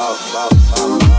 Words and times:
bow, 0.00 0.16
bow, 0.32 0.98
bow. 0.98 1.09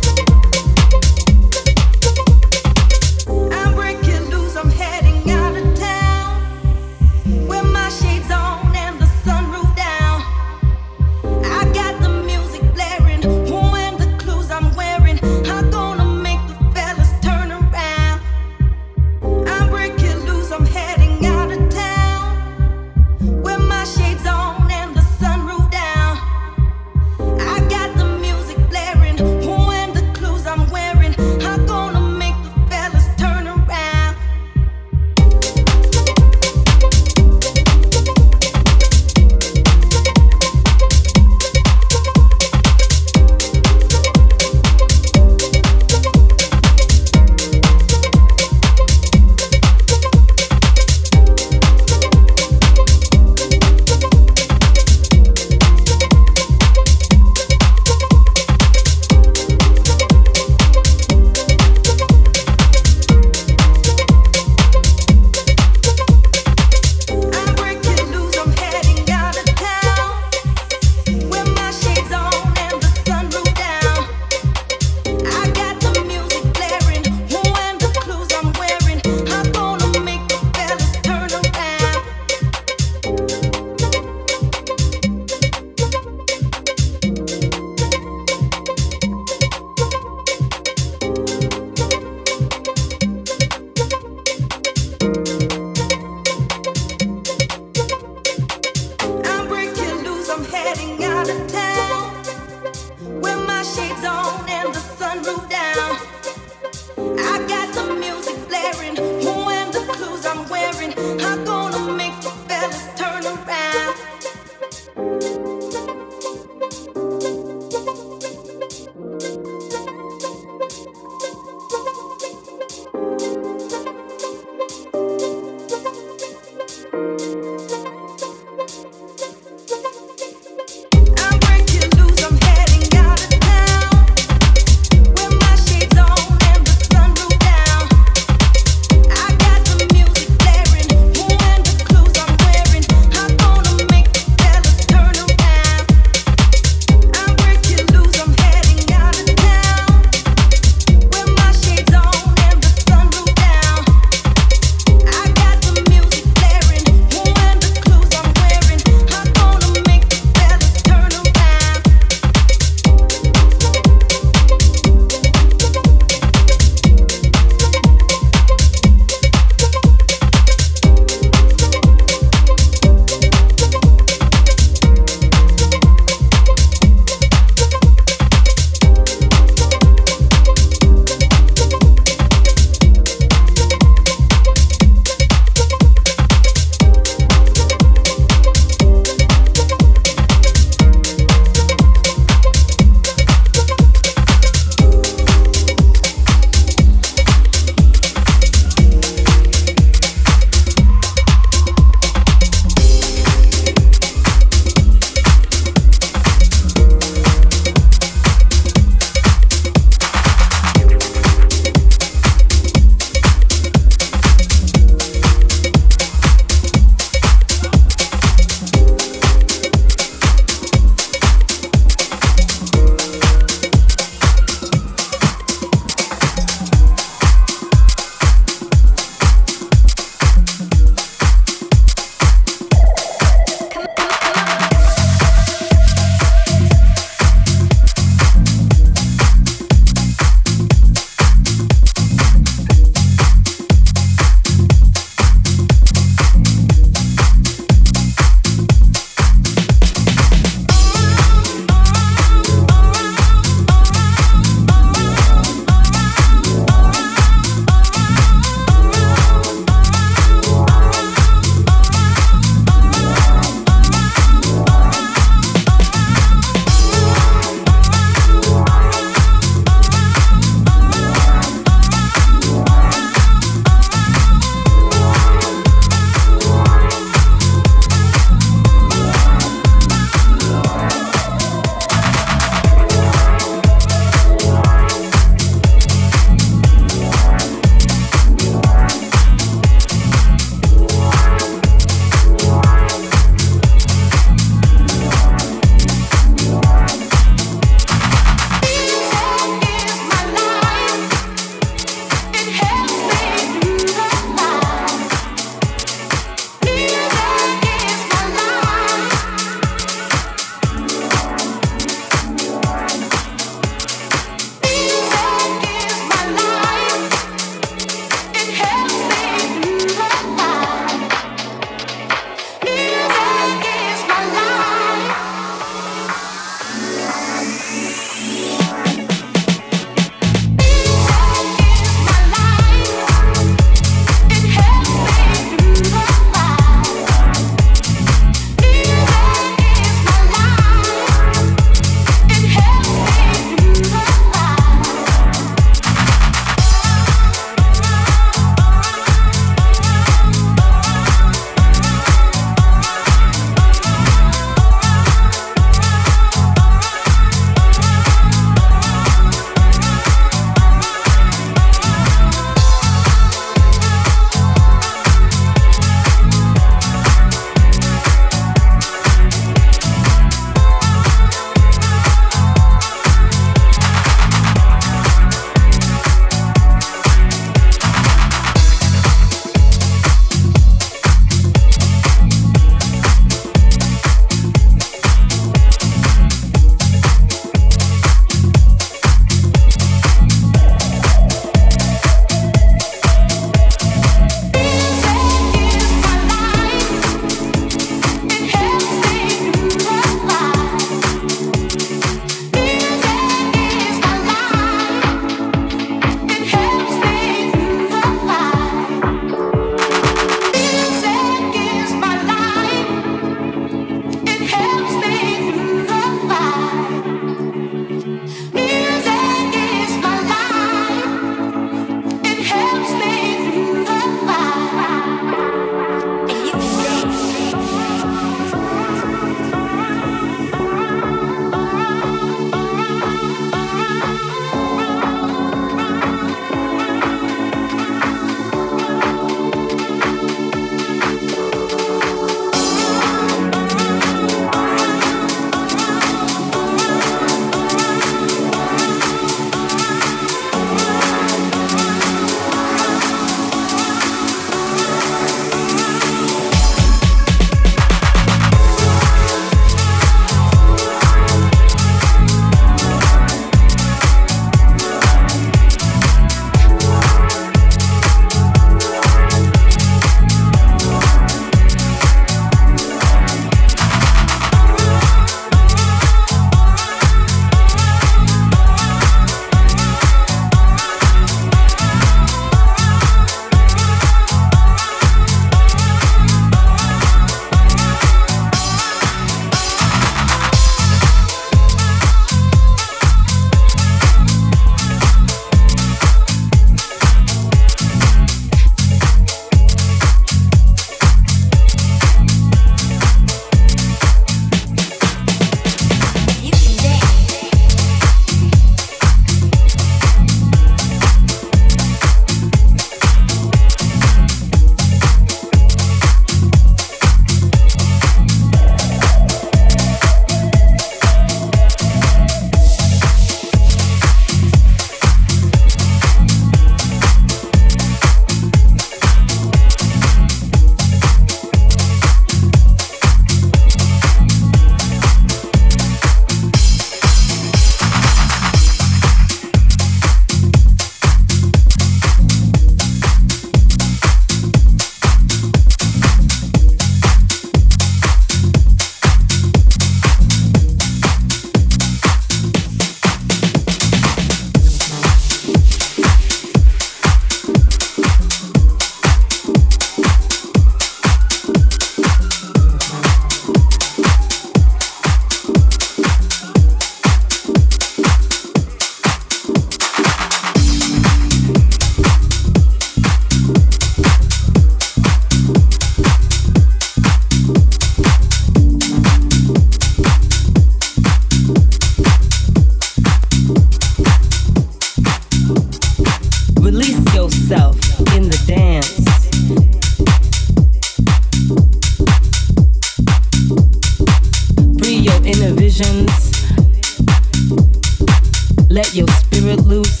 Let 598.68 598.94
your 598.94 599.08
spirit 599.08 599.60
loose 599.66 600.00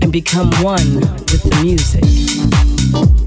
and 0.00 0.12
become 0.12 0.50
one 0.62 1.00
with 1.00 1.42
the 1.42 1.60
music. 1.62 3.25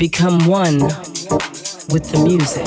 Become 0.00 0.46
one 0.46 0.78
with 1.90 2.10
the 2.10 2.18
music. 2.24 2.66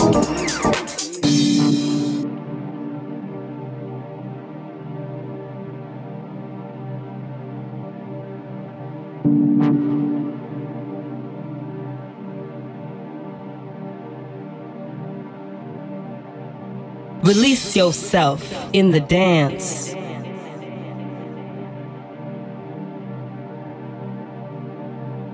Release 17.23 17.75
yourself 17.75 18.43
in 18.73 18.91
the 18.91 18.99
dance. 18.99 19.95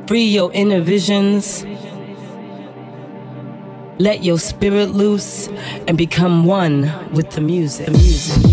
Free 0.09 0.23
your 0.23 0.51
inner 0.53 0.81
visions 0.81 1.63
let 3.99 4.23
your 4.23 4.39
spirit 4.39 4.89
loose 4.89 5.47
and 5.87 5.99
become 5.99 6.45
one 6.45 6.91
with 7.13 7.29
the 7.29 7.41
music. 7.41 7.85
The 7.85 7.91
music, 7.91 8.48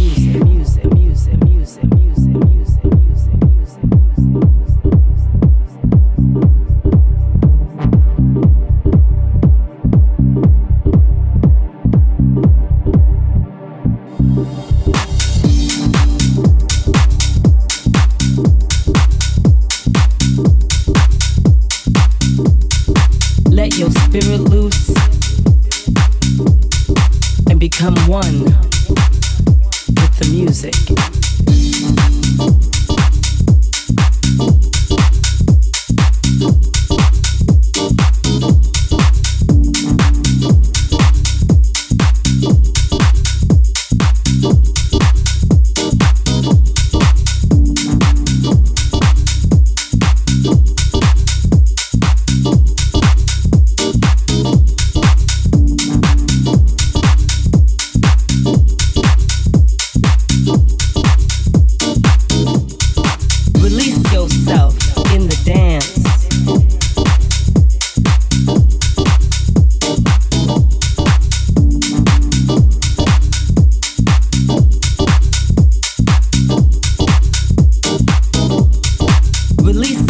release 79.66 80.05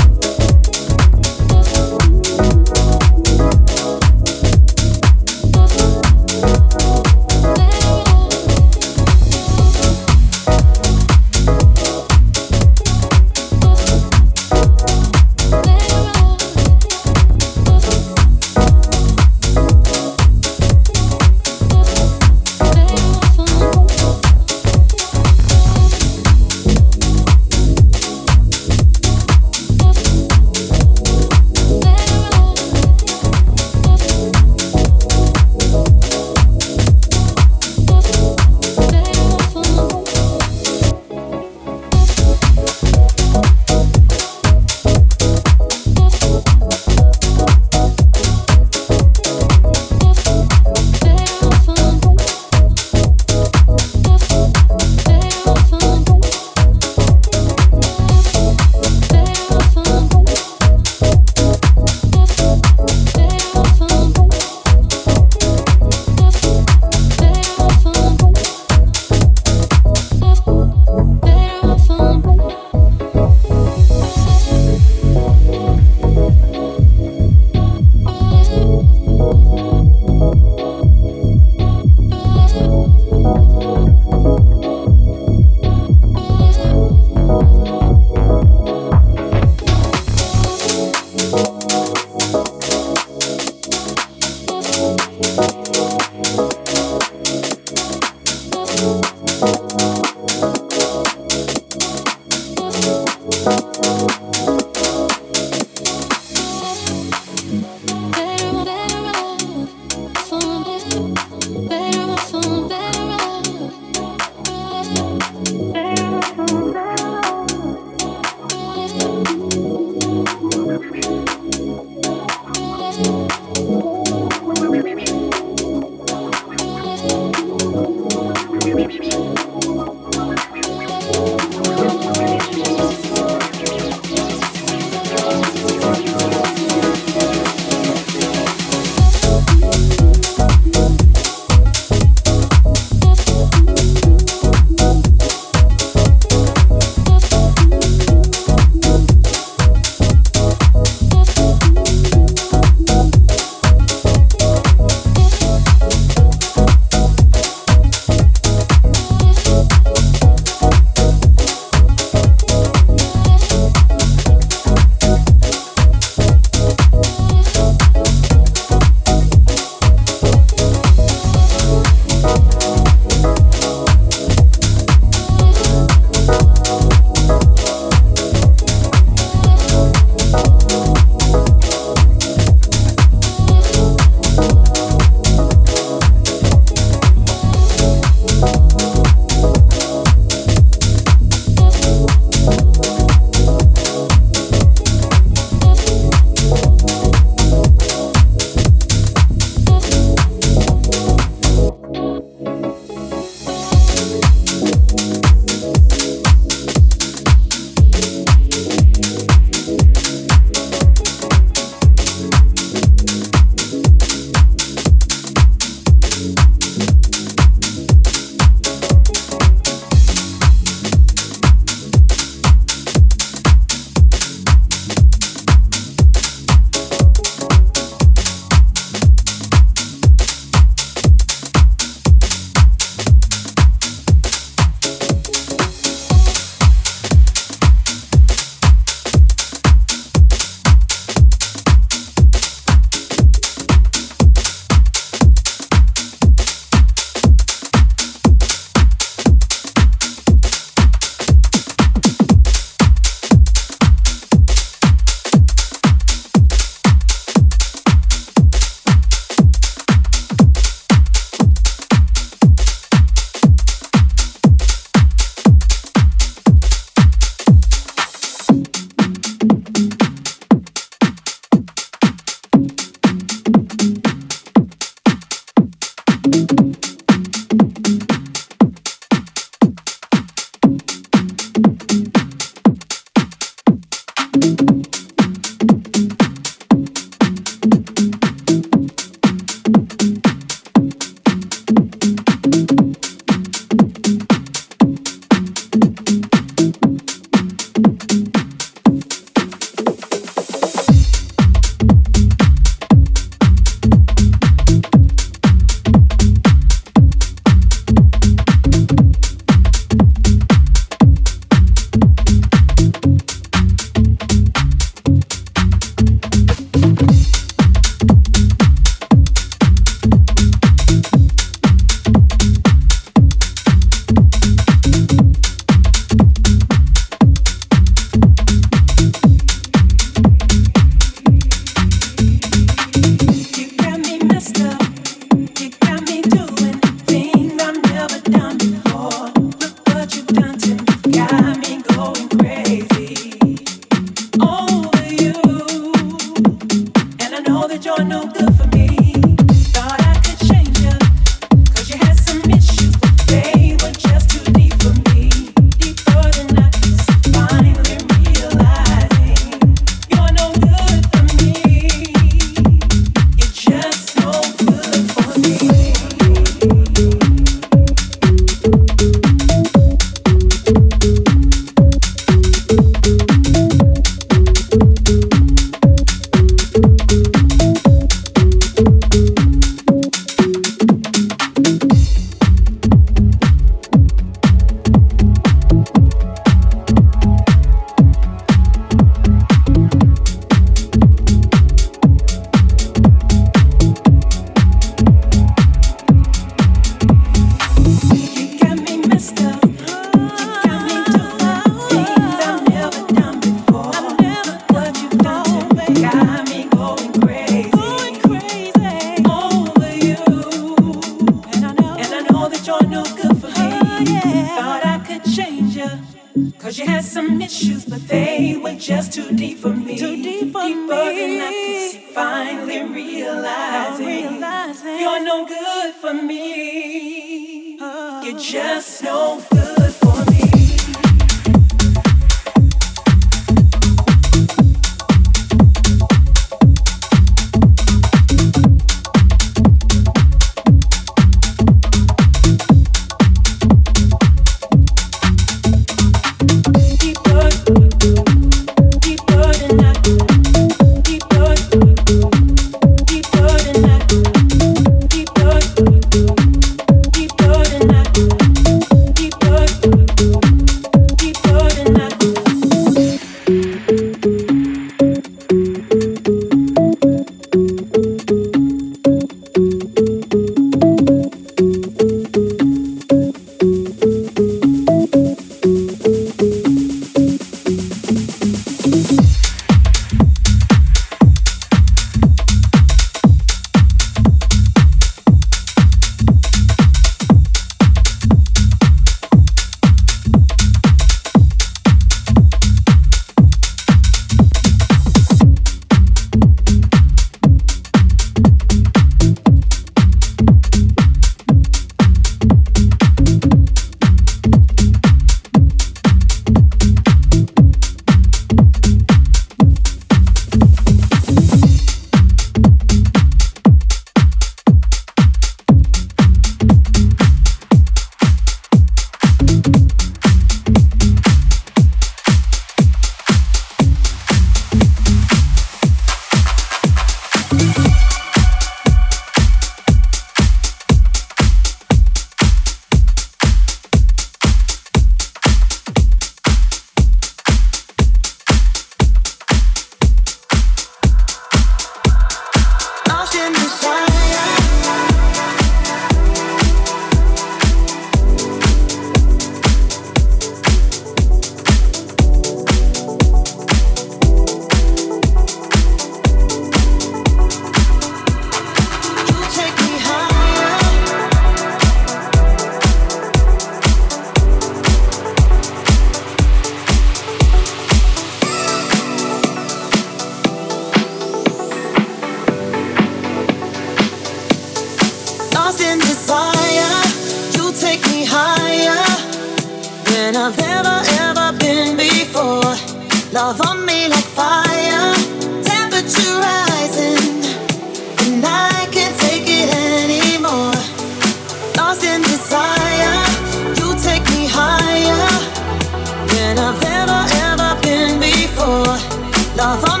kafam 599.71 600.00